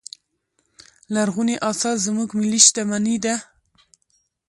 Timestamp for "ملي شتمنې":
2.39-3.15